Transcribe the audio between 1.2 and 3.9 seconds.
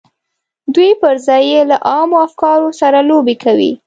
ځای یې له عامو افکارو سره لوبې کوي